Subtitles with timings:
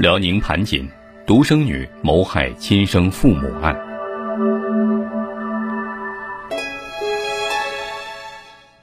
[0.00, 0.88] 辽宁盘锦
[1.26, 3.78] 独生女谋害亲生父母案。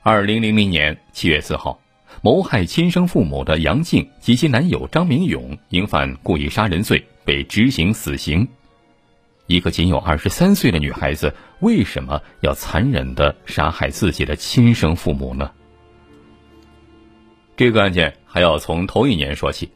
[0.04, 1.80] 二零零零年七月四号，
[2.22, 8.48] 谋害亲生父母的杨静及其男友张明勇因犯故意杀人罪被执行死刑。
[9.48, 15.50] 一个仅有二十三岁的女孩子，为什么要残忍的杀害自己的亲生父母呢？
[17.56, 19.68] 这个案件还要从头一年说起。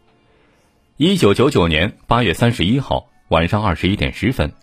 [1.03, 4.53] 一九九九年八月三十一号晚上二十一点十分，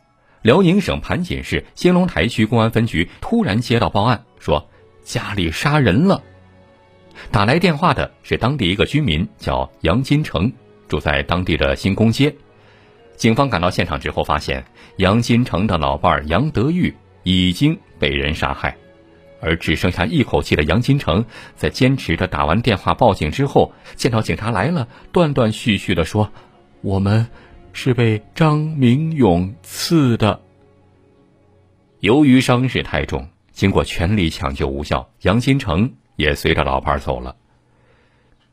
[0.40, 4.70] 辽宁省盘锦市兴隆台区公安分局突然接到报案，说
[5.02, 6.22] 家里杀人了。
[7.32, 10.52] 打来电话的是当地一个居民，叫杨金成，
[10.86, 12.32] 住在当地的新宫街。
[13.16, 14.64] 警方赶到现场之后，发现
[14.98, 18.76] 杨金成的老伴杨德玉已经被人杀害。
[19.40, 21.24] 而只剩下一口气的杨金城，
[21.54, 26.32] 在坚持着打完电话报警之后，见到警察来了，断断续续的说
[26.82, 27.26] ：“我们
[27.72, 30.40] 是被张明勇刺的。”
[32.00, 37.36] 由于伤势太重，经过全力抢救无效，杨金城也随着老伴走了。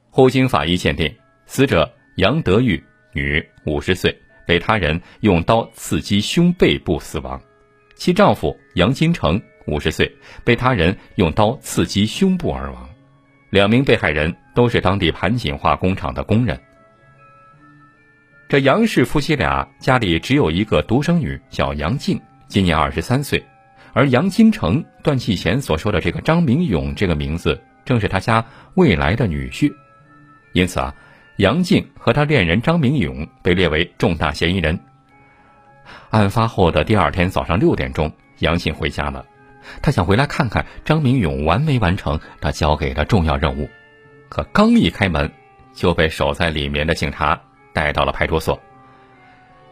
[0.09, 1.15] 后经法医鉴定，
[1.45, 7.41] 死者杨德玉，女，五十岁，被他人用刀刺击胸背部死亡，
[7.95, 9.41] 其丈夫杨金城。
[9.67, 10.11] 五十岁，
[10.43, 12.89] 被他人用刀刺击胸部而亡。
[13.49, 16.59] 两名被害人都是当地盘锦化工厂的工人。
[18.47, 23.43] 这杨氏夫妻俩家里只有一个独生女，叫杨静，今年二十三岁。
[23.93, 29.73] 而杨金城断气前所说的这个张明勇这个名字，正是他家未来的女婿。
[30.51, 30.93] 因此啊，
[31.37, 34.77] 杨静和他恋人张明勇被列为重大嫌疑人。
[36.09, 39.25] 案发后的第二天早上六点钟，杨静回家了。
[39.81, 43.69] 他想回来看看张明勇完没完成他交给的重要任务，
[44.29, 45.31] 可刚一开门，
[45.73, 47.41] 就被守在里面的警察
[47.73, 48.59] 带到了派出所。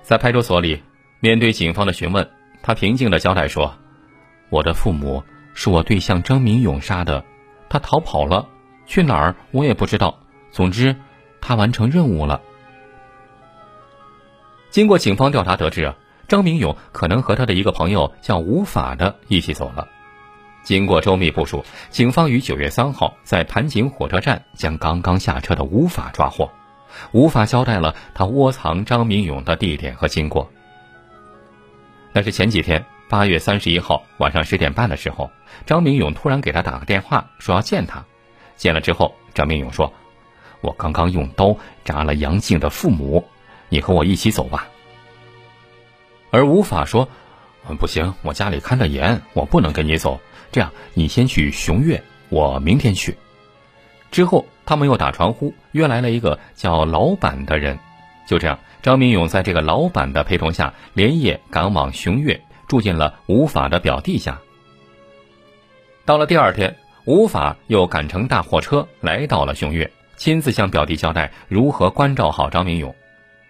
[0.01, 0.83] 在派出所里，
[1.19, 2.29] 面对警方的询问，
[2.61, 3.73] 他平静的交代说
[4.49, 7.23] ：“我的父母是我对象张明勇杀的，
[7.69, 8.47] 他逃跑了，
[8.85, 10.19] 去哪儿我也不知道。
[10.51, 10.95] 总之，
[11.41, 12.41] 他完成任务了。”
[14.69, 15.93] 经过警方调查得知。
[16.27, 19.87] 张明勇可能和他的一个朋友叫吴法的一起走了。
[20.63, 26.49] 经过周密部署，警方于九月三号在盘锦火车站将刚刚下车的吴法抓获。
[27.11, 30.49] 吴法交代了他窝藏张明勇的地点和经过。
[32.13, 35.29] 那是前几天八月三十一号晚上十点半的时候，
[35.65, 38.03] 张明勇突然给他打个电话，说要见他。
[38.55, 39.91] 见了之后，张明勇说
[40.61, 43.25] ：“我刚刚用刀扎了杨静的父母，
[43.67, 44.67] 你和我一起走吧。”
[46.33, 47.07] 而无法说，
[47.77, 50.19] 不行，我家里看得严，我不能跟你走。
[50.51, 53.15] 这样，你先去雄岳，我明天去。
[54.09, 57.77] 之后，他们又打传呼，约来了一个叫老板的人。
[58.27, 64.39] 就这样，张明勇在这个老板的陪同下，连夜赶往雄岳，住进了吴法的表弟家。
[66.03, 72.95] 到了第二天，吴法又赶乘大货车来到了雄岳，亲自向表弟交代如何关照好张明勇。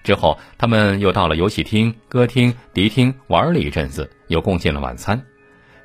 [0.03, 5.21] 之后，他们又到了游戏厅、歌厅、迪厅玩了一阵子，又共进了晚餐。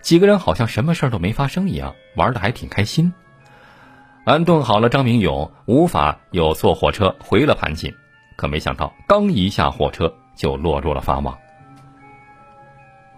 [0.00, 3.12] 几个人好像什么事都没发生一样，玩的还挺开心。
[4.24, 7.92] 安顿好了张明勇，无法又坐火车回了盘锦。
[8.36, 11.36] 可没想到，刚一下火车就落入了法网。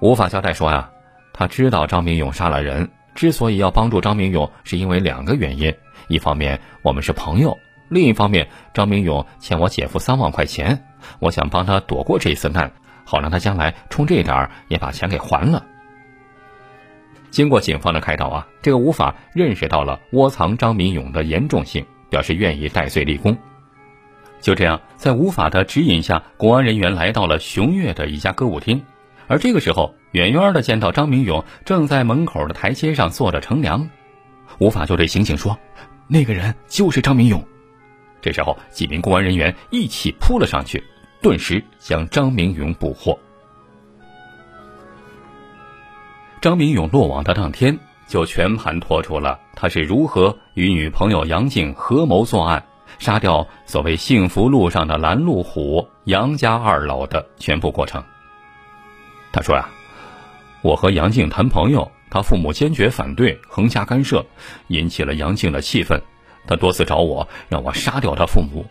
[0.00, 0.90] 无法交代说呀，
[1.32, 5.74] 他知道张明勇杀了人，之所以要帮助张明勇，是因为两个原因：
[6.08, 7.56] 一方面，我们是朋友。
[7.88, 10.80] 另一方面，张明勇欠我姐夫三万块钱，
[11.18, 12.70] 我想帮他躲过这一次难，
[13.04, 15.64] 好让他将来冲这点儿也把钱给还了。
[17.30, 23.36] 经过警方的开导啊，这个吴法认识到了窝藏张明勇的严重性，表示愿意戴罪立功。
[24.40, 28.82] 就这样，在吴法的指引下，公安人员来到了熊岳的一家歌舞厅，
[29.28, 33.88] 而这个时候，远远的见到张明勇正在门口的台阶上坐着乘凉，
[34.58, 35.56] 吴法就对刑警说
[36.08, 37.40] ：“那个人就是张明勇。”
[38.20, 40.82] 这时候，几名公安人员一起扑了上去，
[41.22, 43.18] 顿时将张明勇捕获。
[46.40, 52.64] 张明勇落网的当天，就全盘托出了他是如何与女朋友杨静合谋作案，
[52.98, 58.02] 杀掉所谓幸福路上的拦路虎杨家二老的全部过程。
[59.32, 59.68] 他说：“呀，
[60.62, 64.24] 我和杨静谈朋友，他父母坚决反对，横加干涉，
[64.68, 66.02] 引起了杨静的气愤。”
[66.46, 68.66] 他多次找我，让我杀掉他父母。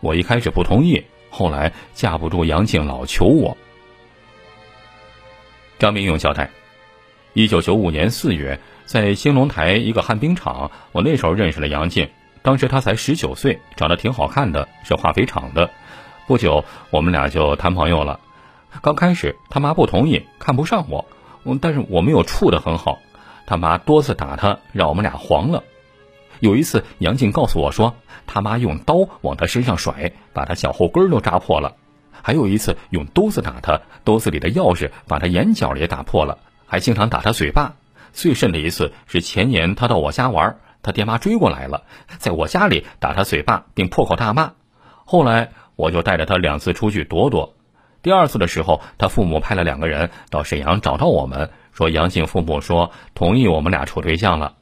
[0.00, 3.56] 我一开始不同意，后来架不住杨静老求我。
[5.78, 6.50] 张明勇交代：，
[7.32, 12.08] 一九九五年四月，在兴隆台一个旱冰场，我那时候认识了杨静。
[12.42, 15.70] 当时她才十九岁，长得挺好看的，是化肥厂的。
[16.26, 18.20] 不久，我们俩就谈朋友了。
[18.82, 21.04] 刚开始，他妈不同意，看不上我，
[21.60, 22.98] 但是我没有处得很好。
[23.46, 25.64] 他妈多次打他，让我们俩黄了。
[26.44, 27.94] 有一次，杨静告诉我说，
[28.26, 31.76] 他妈用刀往他身上甩，把他脚后跟都扎破了。
[32.10, 36.36] 还有一次，用兜子打他，兜子里的钥匙把他眼角也打破了，
[36.66, 37.76] 还经常打他嘴巴。
[38.12, 41.84] 最甚的一次是前年，他到我家玩，他爹妈追过来了，
[42.18, 44.52] 在我家里打他嘴巴，并破口大骂。
[45.06, 45.50] 后来。
[45.76, 47.52] 我就带着他两次出去躲躲，
[48.00, 54.54] 第二次的时候，他父母派了两个人到沈阳找到我们，说杨静父母说同意我们俩处对象了。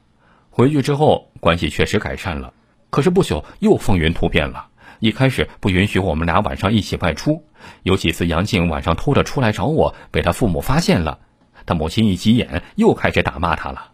[0.55, 2.53] 回去之后，关系确实改善了，
[2.91, 4.67] 可是不久又风云突变了。
[4.99, 7.43] 一开始不允许我们俩晚上一起外出，
[7.81, 11.17] 有几次杨静晚上偷着出来找我，被他父母发现了，
[11.65, 13.93] 他母亲一急眼，又开始打骂他了。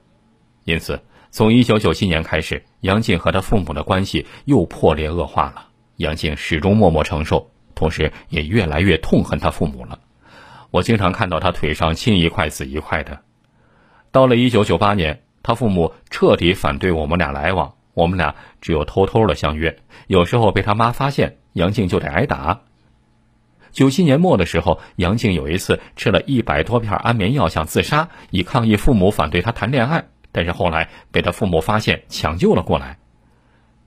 [0.65, 1.01] 因此，
[1.31, 5.67] 从一九九七年开始，杨静和他父母的关系又破裂恶化了。
[5.95, 9.99] 杨静始终默默承受，同时也越来越痛恨他父母了。
[10.71, 13.21] 我经常看到他腿上青一块紫一块的。
[14.11, 19.77] 到了一九九八年，他父母彻底反对我们俩来往，我们俩只有偷偷的相约。
[20.07, 22.61] 有时候被他妈发现，杨静就得挨打。
[23.71, 32.97] 九七年末的时候，杨静有一次吃了一百多片安眠药想自杀，以抗议父母反对他谈恋爱，但是后来被他父母发现，抢救了过来。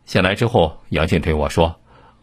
[0.05, 1.77] 醒来之后，杨静对我说。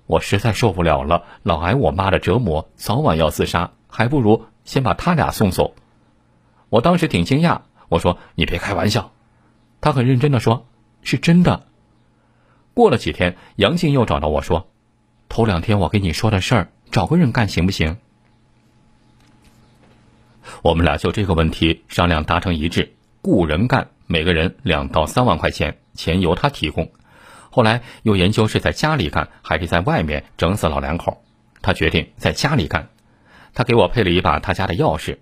[0.05, 5.75] 我实在受不了了，老挨我妈的折磨，早晚要自杀，还不如先把他俩送走。
[6.69, 7.59] 我当时挺惊讶，
[7.89, 9.11] 我说：“你别开玩笑。”
[9.81, 10.67] 他很认真的说
[11.03, 11.65] ：“是真的。”
[12.73, 14.69] 过了几天，杨静又找到我说
[15.29, 17.97] ：“头两天我跟你说的事儿，找个人干行不行？”
[20.63, 26.91] 我们俩就这个问题商量达成一致，雇人干，每个人两到三万块钱，钱由他提供。
[27.51, 31.23] 后来又研究是在家里干还是在外面整死老两口，
[31.61, 32.89] 他决定在家里干。
[33.53, 35.17] 他给我配了一把他家的钥匙。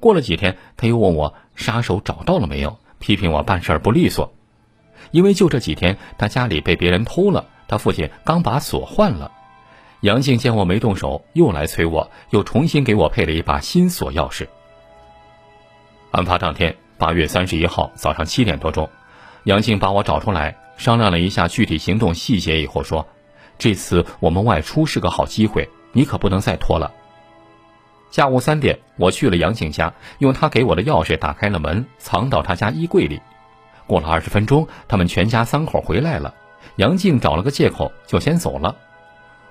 [0.00, 4.32] 过了几天，他又问我杀手找到了没有，批评我办事不利索。
[5.10, 9.32] 因为就这几天，他家里被别人偷了，他父亲刚把锁换了。
[10.02, 14.46] 杨静见我没动手，又来催我，又重新给我配了一把新锁钥匙。
[16.12, 18.88] 案发当天，八月三十一号早上七点多钟，
[19.44, 20.56] 杨静把我找出来。
[20.76, 23.06] 商量了一下具体行动细节以后说
[23.58, 26.90] ：“这次我们外出是个好机会，你可不能再拖了。”
[28.10, 33.20] 下午三点，我去了杨静家，用他给我的钥匙打开了门，藏到他家衣柜里。
[33.86, 36.34] 过了二十分钟，他们全家三口回来了。
[36.76, 38.76] 杨静找了个借口就先走了。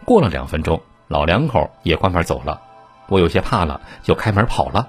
[0.06, 2.62] 过了两分钟，老两口也关门走了。
[3.08, 4.88] 我有些怕了，就开门跑了。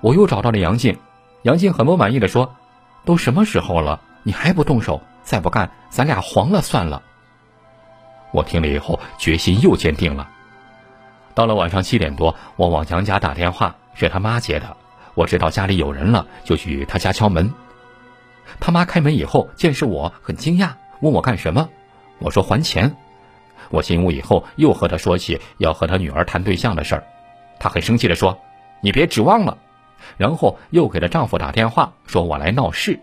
[0.00, 0.98] 我又找到了杨静，
[1.42, 2.54] 杨静很不满意的说
[3.04, 7.02] ：“都什么时候了，你还不动手？”再不干，咱俩黄了算了。
[8.32, 10.26] 我听了以后，决心又坚定了。
[11.38, 14.76] 到了晚上七点多，我往杨家打电话，是他妈接的。
[15.14, 17.54] 我知道家里有人了，就去他家敲门。
[18.58, 21.68] 他妈开门以后，见是我，很惊讶，问我干什么。
[22.18, 22.92] 我说还钱。
[23.70, 27.04] 我进屋以后，又和他说起要和他女儿谈对象的事儿。
[27.60, 28.36] 他很生气的说
[28.82, 29.56] ：“你别指望了。”
[30.18, 32.98] 然后又给她丈夫打电话，说我来闹事。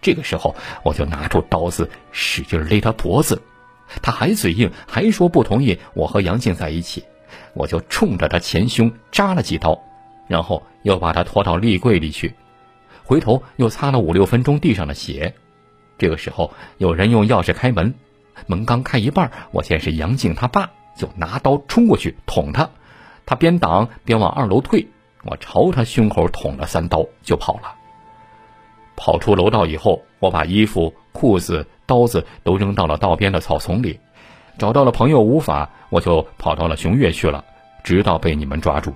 [0.00, 3.42] 这个时候，我就拿出刀子，使劲勒他脖子。
[4.00, 7.04] 他还嘴硬，还说不同意我和杨静在一起。
[7.54, 9.80] 我就冲着他前胸扎了几刀，
[10.26, 12.34] 然后又把他拖到立柜里去。
[13.04, 15.34] 回头又擦了五六分钟地上的血。
[15.96, 17.94] 这个时候，有人用钥匙开门，
[18.46, 22.70] 门刚开一半，我见是杨静他爸，就拿刀冲过去捅他。
[23.26, 24.88] 他边挡边往二楼退，
[25.24, 27.74] 我朝他胸口捅了三刀，就跑了。
[28.96, 34.00] 跑出楼道以后，我把衣服、裤子、刀子都扔到了道边的草丛里，
[34.58, 37.44] 找到了朋友无法，我就跑到了雄岳去了，
[37.84, 38.92] 直到被你们抓住。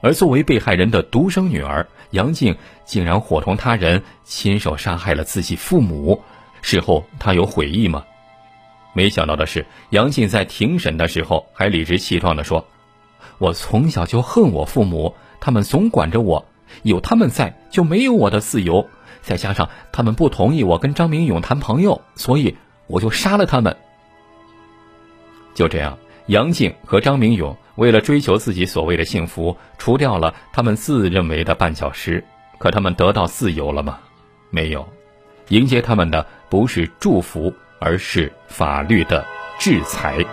[0.00, 6.22] 而作为被害人的独生女儿杨静，竟然伙同他人亲手杀害了自己父母，
[6.60, 8.04] 事后她有悔意吗？
[8.92, 12.66] 没想到的是，杨静在庭审的时候还理直气壮地说
[13.38, 16.44] ：“我从小就恨我父母，他们总管着我。”
[16.82, 18.88] 有他们在，就没有我的自由。
[19.20, 23.76] 再加上他们不同意我跟张明勇谈朋友，所以我就杀了他们。
[25.54, 32.22] 就这样，杨静和张明勇为了追求自己所谓的幸福，除掉了他们自认为的绊脚石。
[32.58, 33.98] 可他们得到自由了吗？
[34.50, 34.88] 没有。
[35.48, 39.24] 迎接他们的不是祝福，而是法律的
[39.58, 40.24] 制裁。